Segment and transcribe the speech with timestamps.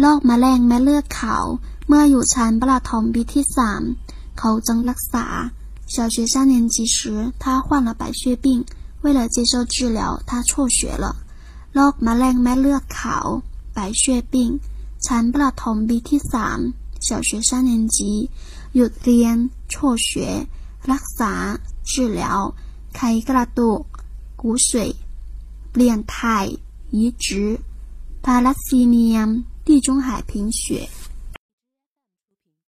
[0.00, 1.44] โรคมะเร็งเม็ดเลือดขาว
[1.86, 3.82] เมื่ออยู่ชั้นประถมปีที่สาม
[4.38, 5.26] เขาจึงรักษา
[5.94, 6.98] 小学三年级时
[7.42, 8.46] 他患了白血病
[9.02, 11.06] 为了接受治疗他辍学了
[11.74, 13.26] โรคมะเร็งเม็ดเลือดขาว
[13.76, 14.34] 白血病
[15.06, 16.58] ชั้นประถมปีที่สาม
[17.06, 17.98] 小学三年级
[18.74, 19.36] หยุดเรียน
[19.72, 19.74] 辍
[20.08, 20.10] 学
[20.92, 21.32] รักษา
[21.90, 22.22] 治疗
[22.96, 23.82] ไขกระดูก
[24.40, 24.70] 骨髓
[25.70, 26.46] เปลี่ยนถ่าย
[26.96, 27.26] 移植
[28.23, 29.27] 帕拉西尼亚，
[29.65, 30.87] 地中海贫血。